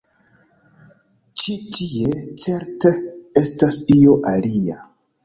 Ĉi 1.41 1.57
tie, 1.79 2.15
certe, 2.45 2.93
estas 3.43 3.79
io 3.97 4.17
alia. 4.33 4.79